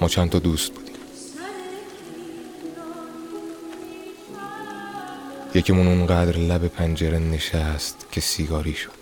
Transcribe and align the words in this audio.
ما 0.00 0.08
چند 0.08 0.30
تا 0.30 0.38
دوست 0.38 0.72
بودیم. 0.72 0.96
یکیمون 5.54 5.86
اونقدر 5.86 6.36
لب 6.36 6.68
پنجره 6.68 7.18
نشست 7.18 8.06
که 8.12 8.20
سیگاری 8.20 8.74
شد. 8.74 8.96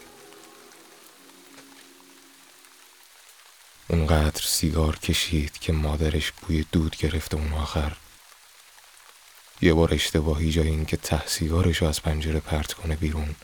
اونقدر 3.89 4.43
سیگار 4.43 4.99
کشید 4.99 5.59
که 5.59 5.73
مادرش 5.73 6.33
بوی 6.33 6.65
دود 6.73 6.97
گرفت 6.97 7.35
اون 7.35 7.53
آخر. 7.53 7.97
یه 9.63 9.75
بار 9.75 9.95
اشتباهی 9.95 10.51
جای 10.51 10.69
این 10.69 10.85
که 10.85 10.97
ته 10.97 11.27
سیگارش 11.27 11.83
از 11.83 12.03
پنجره 12.03 12.41
پرت 12.41 12.73
کنه 12.73 12.97
بیرون 12.97 13.35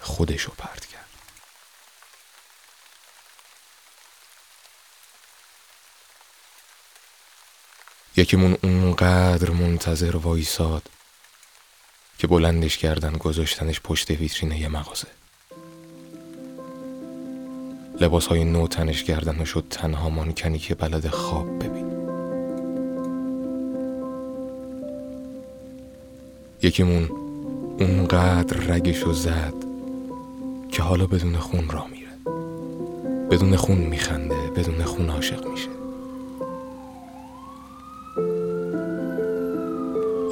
خودش 0.00 0.42
رو 0.42 0.52
پرت 0.58 0.86
کرد. 0.86 1.11
یکیمون 8.16 8.56
اونقدر 8.62 9.50
منتظر 9.50 10.16
وایساد 10.16 10.82
که 12.18 12.26
بلندش 12.26 12.78
کردن 12.78 13.12
گذاشتنش 13.12 13.80
پشت 13.80 14.10
ویترین 14.10 14.52
یه 14.52 14.68
مغازه. 14.68 15.08
لباس 18.00 18.26
های 18.26 18.44
نو 18.44 18.68
تنش 18.68 19.04
کردن 19.04 19.42
و 19.42 19.44
شد 19.44 19.64
تنها 19.70 20.10
مانکنی 20.10 20.58
که 20.58 20.74
بلد 20.74 21.08
خواب 21.08 21.58
ببین. 21.58 21.92
یکیمون 26.62 27.10
اونقدر 27.80 28.56
رگشو 28.56 29.12
زد 29.12 29.54
که 30.72 30.82
حالا 30.82 31.06
بدون 31.06 31.36
خون 31.36 31.68
را 31.68 31.86
میره. 31.86 32.12
بدون 33.30 33.56
خون 33.56 33.78
میخنده 33.78 34.50
بدون 34.50 34.84
خون 34.84 35.10
عاشق 35.10 35.46
میشه. 35.46 35.81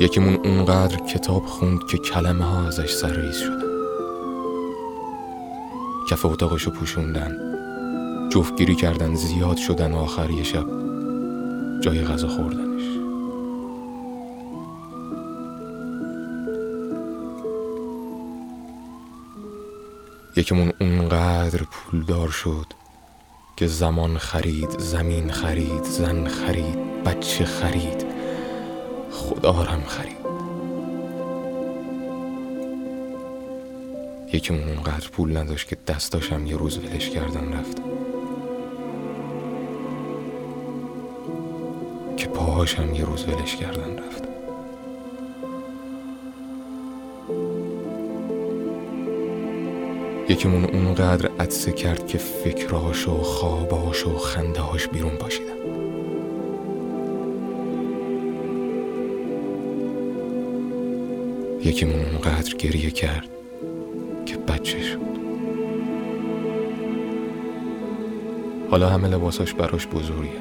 یکیمون 0.00 0.34
اونقدر 0.34 0.96
کتاب 0.96 1.46
خوند 1.46 1.86
که 1.86 1.98
کلمه 1.98 2.44
ها 2.44 2.66
ازش 2.66 2.92
سرریز 2.92 3.36
شدن. 3.36 3.70
کف 6.10 6.26
اتاقشو 6.26 6.70
پوشوندن. 6.70 7.36
جفتگیری 8.32 8.74
کردن 8.74 9.14
زیاد 9.14 9.56
شدن 9.56 9.92
آخر 9.92 10.30
یه 10.30 10.42
شب. 10.42 10.66
جای 11.80 12.04
غذا 12.04 12.28
خوردنش. 12.28 12.82
یکیمون 20.36 20.72
اونقدر 20.80 21.62
پولدار 21.70 22.28
شد 22.28 22.66
که 23.56 23.66
زمان 23.66 24.18
خرید 24.18 24.78
زمین 24.78 25.30
خرید 25.32 25.84
زن 25.84 26.28
خرید 26.28 27.04
بچه 27.04 27.44
خرید. 27.44 28.09
خدارم 29.30 29.82
خرید 29.86 30.16
یکیمون 34.32 34.68
اونقدر 34.68 35.08
پول 35.08 35.36
نداشت 35.36 35.68
که 35.68 35.76
دستاشم 35.86 36.46
یه 36.46 36.56
روز 36.56 36.78
ولش 36.78 37.10
کردن 37.10 37.52
رفت. 37.52 37.76
که 42.16 42.26
پاهاشم 42.26 42.94
یه 42.94 43.04
روز 43.04 43.24
ولش 43.28 43.56
کردن 43.56 43.98
رفت. 43.98 44.24
یکیمون 50.28 50.64
اونقدر 50.64 51.30
عدسه 51.40 51.72
کرد 51.72 52.06
که 52.06 52.18
فکراش 52.18 53.08
و 53.08 53.22
خواباش 53.22 54.06
و 54.06 54.18
خندهاش 54.18 54.88
بیرون 54.88 55.16
پاشیدن. 55.16 55.60
یکیمون 61.64 62.04
اونقدر 62.04 62.54
گریه 62.56 62.90
کرد 62.90 63.28
که 64.26 64.36
بچه 64.36 64.82
شد. 64.82 65.00
حالا 68.70 68.88
همه 68.88 69.08
لباساش 69.08 69.54
براش 69.54 69.86
بزرگه. 69.86 70.40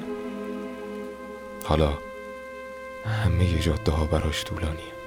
حالا 1.66 1.94
همه 3.06 3.60
جاده 3.60 3.92
ها 3.92 4.06
براش 4.06 4.44
طولانیه. 4.44 5.00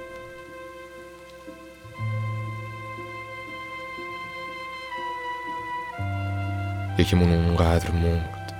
یکیمون 6.99 7.31
اونقدر 7.33 7.91
مرد 7.91 8.53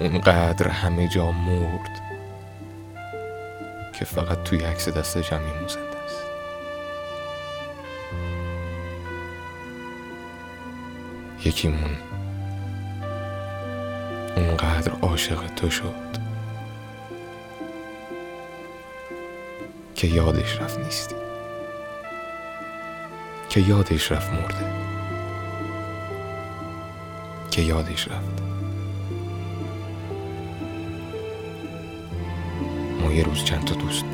اونقدر 0.00 0.68
همه 0.68 1.08
جا 1.08 1.30
مرد 1.30 2.00
که 3.98 4.04
فقط 4.04 4.42
توی 4.42 4.58
عکس 4.58 4.88
دست 4.88 5.18
جمعی 5.18 5.60
موزنده. 5.62 5.95
یکیمون. 11.46 11.96
اونقدر 14.36 14.92
عاشق 15.02 15.46
تو 15.56 15.70
شد 15.70 16.16
که 19.94 20.06
یادش 20.06 20.60
رفت 20.60 20.78
نیستی. 20.78 21.14
که 23.48 23.60
یادش 23.60 24.12
رفت 24.12 24.32
مرده. 24.32 24.72
که 27.50 27.62
یادش 27.62 28.08
رفت. 28.08 28.42
ما 33.02 33.12
یه 33.12 33.22
روز 33.22 33.44
چند 33.44 33.64
تا 33.64 33.74
دوست 33.74 34.04